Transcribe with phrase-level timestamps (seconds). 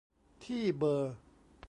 [0.43, 1.15] ที่เบอร์